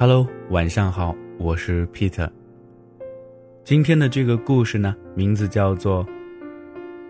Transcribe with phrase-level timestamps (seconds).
[0.00, 2.26] Hello，晚上好，我是 Peter。
[3.64, 6.02] 今天的这个故事呢，名字叫做《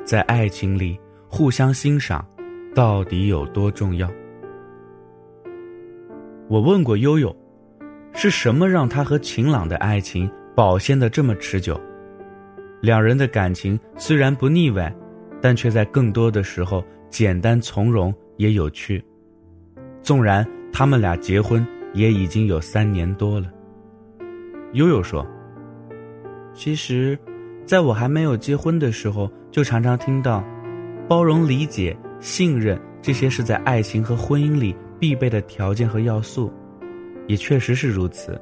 [0.04, 0.98] 在爱情里
[1.28, 2.26] 互相欣赏
[2.74, 4.08] 到底有多重要》。
[6.48, 7.32] 我问过悠悠，
[8.12, 11.80] 是什么让他和晴朗的爱情保鲜的这么持久？
[12.82, 14.92] 两人的感情虽然不腻歪，
[15.40, 19.00] 但却在更多的时候简单从容也有趣。
[20.02, 21.64] 纵然他们俩结婚。
[21.92, 23.50] 也已经有三年多了。
[24.72, 25.26] 悠悠说
[26.54, 27.18] ：“其实，
[27.64, 30.44] 在我还没有结婚的时候，就常常听到，
[31.08, 36.52] 包容、理解、信任这些是在爱情和婚姻里必备的条件和要素，
[37.26, 38.40] 也确实是如此。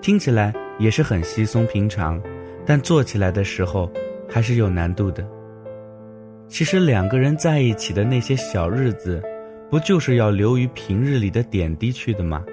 [0.00, 2.18] 听起来也是很稀松平常，
[2.64, 3.90] 但做起来的时候
[4.28, 5.26] 还是有难度的。
[6.48, 9.22] 其实两个人在一起的那些小日子。”
[9.70, 12.44] 不就是要留于平日里的点滴去的吗？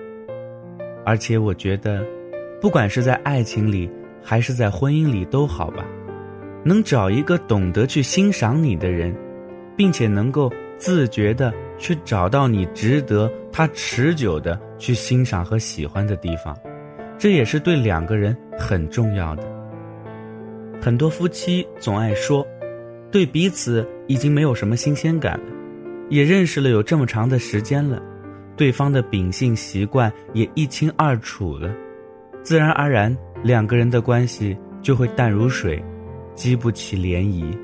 [1.06, 2.04] 而且我觉得，
[2.60, 3.90] 不管是在爱情里
[4.24, 5.86] 还是在婚姻里都好吧，
[6.64, 9.16] 能找一个懂得去欣赏你的人，
[9.76, 16.58] 并且能够自觉的去找到你值得他持久的去欣赏和喜欢的地方，
[17.18, 19.44] 这也是对两个人很重要的。
[20.82, 22.46] 很多夫妻总爱说，
[23.12, 25.53] 对彼此已经没有什么新鲜感了。
[26.10, 28.02] 也认识了有这么长的时间了，
[28.56, 31.74] 对方的秉性习惯也一清二楚了，
[32.44, 35.84] 自然而然两个人的关系就会淡如水，
[36.36, 37.58] 激不起涟漪。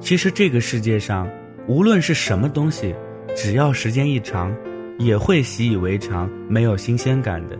[0.00, 1.28] 其实这个世界上，
[1.66, 2.94] 无论是什么东西，
[3.36, 4.54] 只要时间一长，
[4.98, 7.58] 也会习以为常，没有新鲜感的。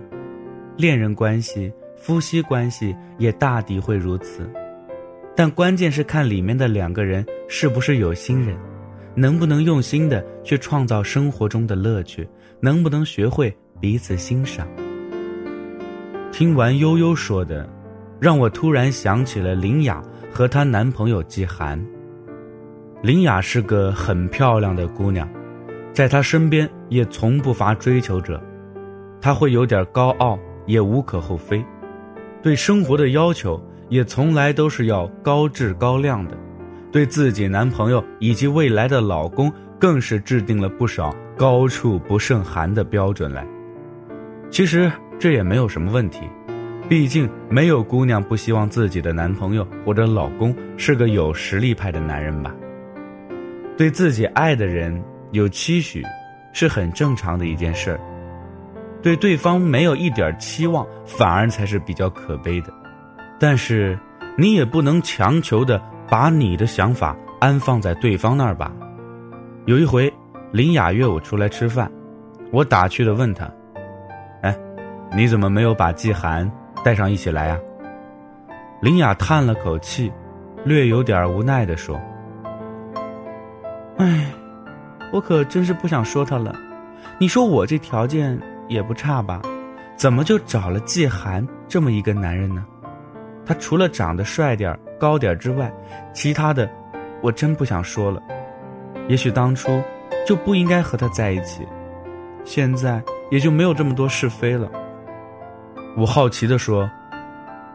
[0.76, 4.50] 恋人关系、夫妻关系也大抵会如此，
[5.36, 8.56] 但关键是看里面的两个人是不是有心人。
[9.14, 12.28] 能不能用心的去创造生活中的乐趣？
[12.60, 14.68] 能不能学会彼此欣赏？
[16.30, 17.68] 听完悠悠说的，
[18.20, 21.84] 让我突然想起了林雅和她男朋友季寒。
[23.02, 25.28] 林雅是个很漂亮的姑娘，
[25.92, 28.40] 在她身边也从不乏追求者。
[29.20, 31.64] 她会有点高傲，也无可厚非。
[32.42, 36.36] 对生活的要求也从来都是要高质高量的。
[36.92, 43.46] 对自己男朋友以及未来的老公，更是制定了不少高处不胜寒的标准来。
[44.50, 46.20] 其实这也没有什么问题，
[46.88, 52.54] 毕竟没有姑娘不希望自己的男朋友或者老公是个有实力派的男人吧。
[53.76, 56.02] 对自己爱的人有期许，
[56.52, 58.00] 是很正常的一件事儿。
[59.00, 62.72] 对对方没有一点期望，反而才是比较可悲的。
[63.38, 63.98] 但是，
[64.36, 65.80] 你也不能强求的。
[66.10, 68.72] 把你的想法安放在对方那儿吧。
[69.66, 70.12] 有一回，
[70.50, 71.88] 林雅约我出来吃饭，
[72.50, 73.48] 我打趣的问他
[74.42, 74.54] ：“哎，
[75.14, 76.50] 你怎么没有把季寒
[76.84, 77.56] 带上一起来呀？”
[78.82, 80.12] 林雅叹了口气，
[80.64, 82.00] 略有点无奈的说
[83.98, 84.26] ：“哎，
[85.12, 86.52] 我可真是不想说他了。
[87.18, 89.40] 你说我这条件也不差吧？
[89.94, 92.66] 怎么就找了季寒这么一个男人呢？
[93.46, 95.72] 他除了长得帅点儿。”高点之外，
[96.12, 96.70] 其他的，
[97.22, 98.22] 我真不想说了。
[99.08, 99.82] 也许当初
[100.26, 101.66] 就不应该和他在一起，
[102.44, 104.70] 现在也就没有这么多是非了。
[105.96, 106.88] 我好奇的说：“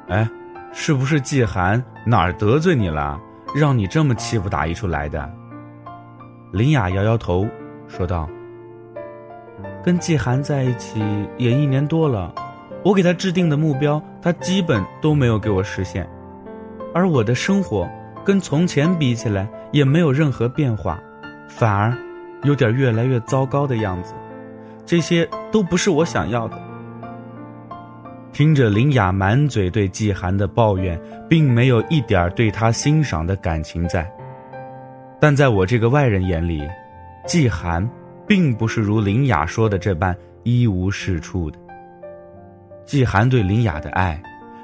[0.08, 0.30] 哎，
[0.72, 3.19] 是不是季寒哪儿得罪你了，
[3.56, 5.30] 让你这么气不打一处来的？”
[6.53, 7.46] 林雅摇摇头，
[7.88, 8.30] 说道
[9.84, 11.03] ：“跟季寒在一起
[11.38, 12.34] 也一年多了，
[12.84, 16.08] 我给他制定的目标，他基本都没有给我实现。”
[16.95, 17.85] 而我的生活
[18.23, 20.97] 跟从前比起来也没有任何变化，
[21.45, 21.94] 反而
[22.44, 24.13] 有点越来越糟糕的样子。
[24.85, 26.57] 这些都不是我想要的。
[28.31, 30.97] 听着林雅满嘴对季寒的抱怨，
[31.29, 34.09] 并没有一点对他欣赏的感情在。
[35.19, 36.66] 但在我这个外人眼里，
[37.25, 37.85] 季寒
[38.25, 41.59] 并不是如林雅说的这般一无是处的。
[42.85, 44.22] 季寒对林雅的爱，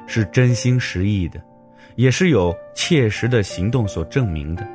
[0.08, 1.42] 是真心实意的。
[2.02, 4.68] 也是有切实的行动所证明的。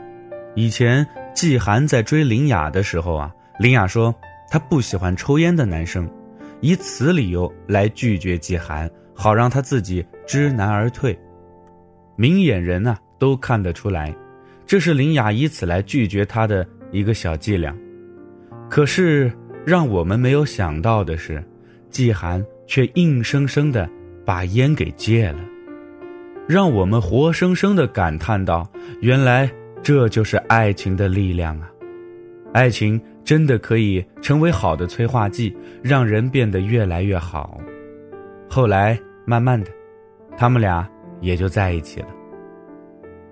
[0.55, 4.15] 以前季寒在追林雅的时候啊，林雅说
[4.49, 6.09] 她不喜欢抽烟的男生，
[6.61, 11.19] 以此理由来拒绝季寒，好让他自己知难而退。
[12.15, 14.15] 明眼人呢都看得出来，
[14.65, 17.77] 这是林雅以此来拒绝他的一个小伎俩。
[18.71, 19.33] 可是
[19.67, 21.43] 让我们没有想到的是，
[21.91, 23.91] 季寒却硬生生的
[24.25, 25.41] 把烟给戒了。
[26.49, 28.69] 让我们活生生的感叹到，
[29.01, 29.51] 原来
[29.83, 31.69] 这就是爱情的力量啊！
[32.53, 37.61] 爱情真的可以成为好的催化剂，让人变得越来越好。
[38.49, 39.71] 后来慢慢的，
[40.39, 40.89] 他们俩
[41.21, 42.09] 也就在一起了。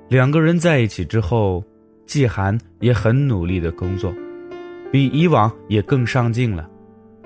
[0.09, 1.65] 两个人在一起之后，
[2.07, 4.13] 季寒也很努力的工作，
[4.91, 6.69] 比以往也更上进了，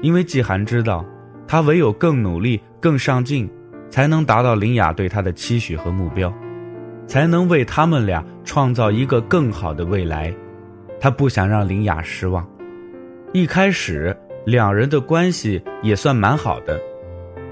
[0.03, 1.05] 因为季寒知道，
[1.47, 3.49] 他唯有更努力、更上进，
[3.91, 6.33] 才能达到林雅对他的期许和目标，
[7.07, 10.35] 才能为他们俩创造一个更好的未来。
[11.01, 12.49] 他不想让林雅失望。
[13.33, 16.81] 一开始两人的关系也算蛮好的，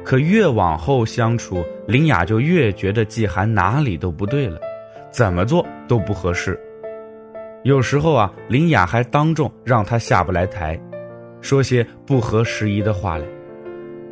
[0.04, 4.58] 可越往后相处，林雅就越觉得季寒哪里都不对了。
[5.10, 6.58] 怎么做都不合适，
[7.62, 10.78] 有时候啊，林雅还当众让他下不来台，
[11.40, 13.24] 说些不合时宜的话来。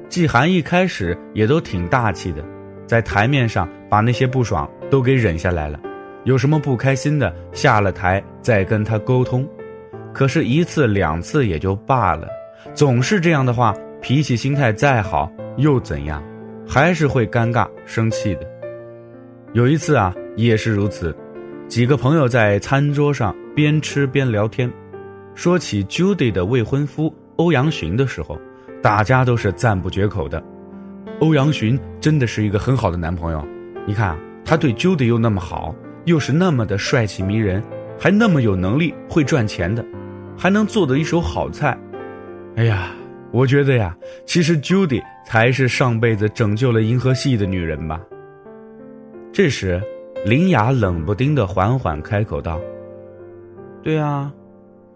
[0.09, 2.45] 季寒一开始也都挺大气的，
[2.87, 5.79] 在台面上把那些不爽都给忍下来了，
[6.25, 9.49] 有什么不开心的下了台再跟他沟通。
[10.13, 12.29] 可是，一次两次也就罢了，
[12.75, 16.23] 总是这样的话，脾气心态再好又怎样，
[16.67, 18.41] 还是会尴尬生气的。
[19.53, 20.15] 有一次啊。
[20.37, 21.17] 也是如此，
[21.69, 24.69] 几个朋友在餐桌上边吃边聊天，
[25.37, 28.37] 说起 Judy 的未婚夫欧阳询的时候，
[28.85, 30.45] 大家都是赞不绝口的。
[31.21, 33.43] 欧阳询真的是一个很好的男朋友，
[33.87, 34.15] 你看，
[34.45, 37.65] 他对 Judy 又那么好，又是那么的帅气迷人，
[37.99, 39.83] 还那么有能力会赚钱的，
[40.37, 41.79] 还能做的一手好菜。
[42.57, 42.91] 哎呀，
[43.33, 43.97] 我觉得呀，
[44.27, 47.99] 其实 Judy 才是上辈子拯救了银河系的女人吧。
[49.33, 49.83] 这时。
[50.27, 52.59] 林雅冷不丁的缓缓开口道
[53.85, 54.33] ：“对啊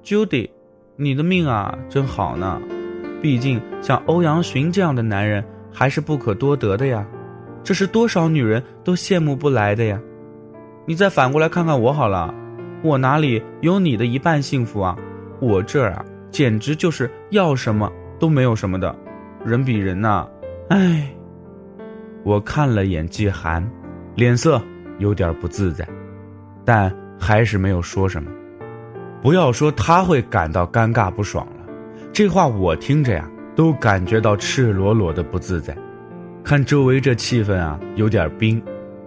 [0.03, 0.49] ，Judy，
[0.97, 2.59] 你的命啊真好呢，
[3.21, 7.07] 毕竟像欧阳询这样的男人还是不可多得的呀，
[7.63, 10.01] 这是多少女人都羡慕不来的呀。
[10.87, 12.35] 你再反过来看看我好了，
[12.83, 14.97] 我哪里有你的一半幸福啊？
[15.41, 18.95] 我这儿啊简直就是要什么都没有什么的，
[19.45, 20.27] 人比人呐，
[20.71, 21.09] 唉。”
[22.25, 23.67] 我看了眼季寒，
[24.15, 24.61] 脸色。
[24.99, 25.89] 有点不自在，
[26.65, 28.29] 但还是没有说什么。
[29.23, 31.47] 不要说他会感到尴尬不爽，
[32.19, 35.73] 这话我听着呀，都感觉到赤裸裸的不自在。
[36.43, 38.61] 看周围这气氛啊，有点冰，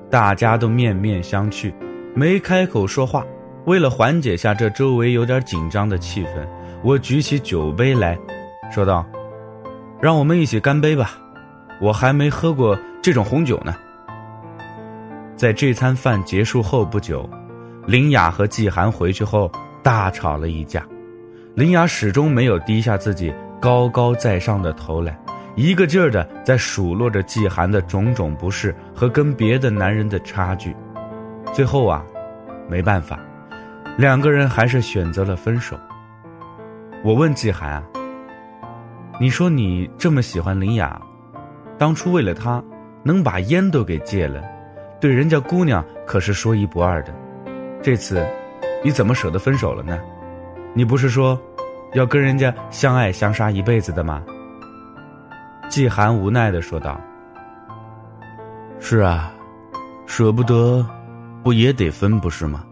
[0.10, 1.74] 大家都面面相觑，
[2.16, 3.26] 没开口说话。
[3.66, 6.48] 为了缓解下这周围有点紧张的气氛，
[6.86, 8.18] 我举起酒杯来
[8.72, 9.06] 说道
[10.02, 11.12] ：“让我们一起干杯吧，
[11.82, 13.76] 我还没喝过这种红酒呢。”
[15.36, 17.30] 在这餐饭结束后不久，
[17.86, 19.52] 林雅和季寒回去后
[19.84, 20.82] 大吵了一架。
[21.54, 25.20] 林雅始终没有低下自己高高在上的头来，
[25.56, 30.74] 一个劲儿的在数落着季寒的种种不是和跟别的男人的差距。
[31.54, 32.06] 最后啊，
[32.70, 33.20] 没办法，
[33.98, 35.78] 两个人还是选择了分手。
[37.04, 37.84] 我问季寒啊
[39.20, 41.02] ：“你说你这么喜欢林雅，
[41.78, 42.64] 当初为了她
[43.04, 44.42] 能把烟都给戒了？”
[45.02, 47.14] 对人家姑娘可是说一不二的，
[47.82, 48.26] 这次
[48.84, 50.00] 你怎么舍得分手了呢？
[50.74, 51.40] 你不是说
[51.94, 54.24] 要跟人家相爱相杀一辈子的吗？
[55.70, 57.00] 季寒无奈的说道
[58.80, 59.34] ：“是啊，
[60.06, 60.86] 舍不得，
[61.44, 62.64] 不也得分不是吗？”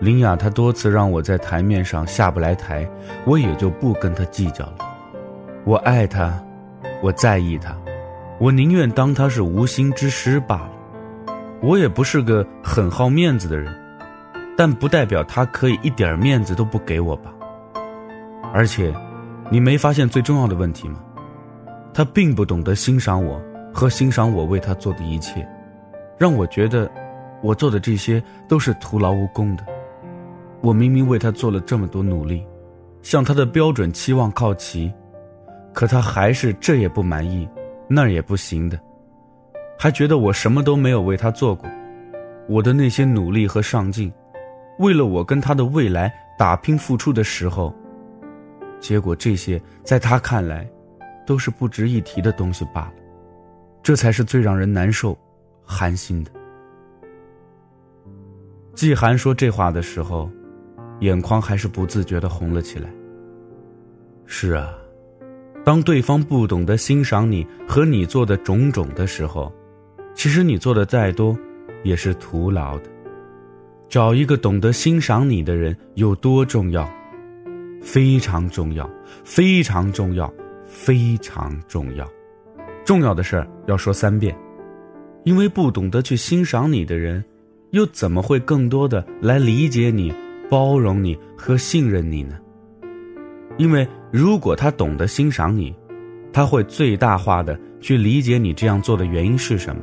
[0.00, 2.88] 林雅她多次让我在台面上下不来台，
[3.24, 4.78] 我也就不跟她计较了。
[5.64, 6.42] 我爱她，
[7.02, 7.76] 我在意她，
[8.38, 10.70] 我宁愿当她是无心之失罢了。
[11.60, 13.74] 我也不是个很好面子的人，
[14.58, 17.32] 但不代表他可以一点面子都不给我吧。
[18.52, 18.92] 而且，
[19.52, 20.98] 你没发现最重要的问题吗？
[21.94, 23.40] 他并不懂得欣赏我
[23.72, 25.48] 和欣赏我为他做的一切，
[26.18, 26.90] 让我觉得
[27.40, 29.64] 我做的这些都是徒劳无功的。
[30.60, 32.44] 我明明为他做了这么多努力，
[33.00, 34.92] 向他的标准期望靠齐，
[35.72, 37.48] 可他还是这也不满意，
[37.86, 38.76] 那也不行的。
[39.78, 41.70] 还觉得我什么都没有为他做过，
[42.48, 44.12] 我的那些努力和上进，
[44.78, 47.74] 为了我跟他的未来打拼付出的时候，
[48.80, 50.68] 结果这些在他看来，
[51.26, 52.94] 都是不值一提的东西罢了，
[53.82, 55.18] 这才是最让人难受、
[55.64, 56.30] 寒心的。
[58.74, 60.30] 季寒说这话的时候，
[61.00, 62.88] 眼眶还是不自觉的红了起来。
[64.26, 64.72] 是啊，
[65.64, 69.52] 当对方不懂得欣赏你和你做的种种的时候。
[70.14, 71.36] 其实你做的再多，
[71.84, 72.90] 也是徒劳的。
[73.88, 76.86] 找一个懂得欣赏你的人有多重要？
[77.80, 78.88] 非常重要，
[79.24, 80.30] 非常重要，
[80.66, 82.06] 非常重要。
[82.84, 84.36] 重要的事儿要说三遍，
[85.24, 87.24] 因为不懂得去欣赏你的人，
[87.70, 90.12] 又怎么会更多的来理解你、
[90.50, 92.38] 包容你和信任你呢？
[93.56, 95.74] 因为如果他懂得欣赏你，
[96.30, 99.80] 他会最大化的去理解你这样做的原因是什么，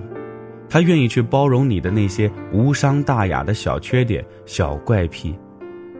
[0.69, 5.37] 他愿意去包容你的那些无伤大雅的小缺点、小怪癖，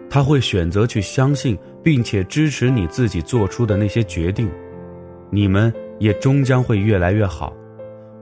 [0.10, 4.50] 他会选择去相信并且支持你自己做出的那些决定，
[5.29, 7.53] 你们也终将会越来越好，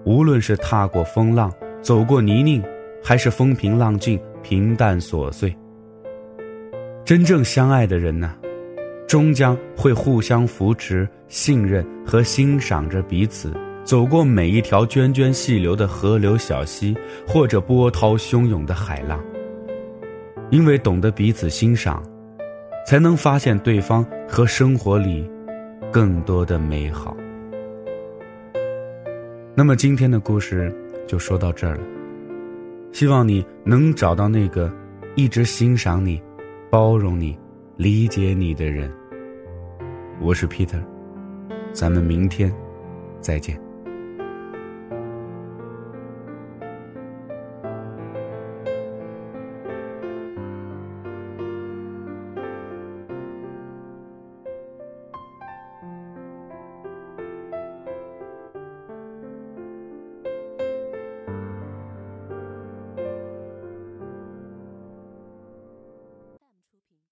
[0.05, 2.61] 无论是踏过风浪、走过泥泞，
[3.03, 5.55] 还是风平浪静、平淡琐碎。
[7.05, 8.35] 真正相爱的人呢？
[9.05, 16.95] 终将会互相扶持、信任和欣赏着彼此，走过每一条涓涓细流的河流小溪，
[17.27, 19.19] 或者波涛汹涌的海浪。
[20.49, 22.01] 因为懂得彼此欣赏，
[22.87, 25.29] 才能发现对方和生活里
[25.91, 27.15] 更多的美好。
[29.55, 30.73] 那么今天的故事
[31.07, 31.81] 就说到这儿了，
[32.91, 34.71] 希望你能找到那个
[35.15, 36.21] 一直欣赏你、
[36.69, 37.37] 包容你、
[37.77, 38.91] 理解你的人。
[40.21, 40.81] 我是 Peter，
[41.71, 42.53] 咱们明天
[43.19, 43.59] 再见。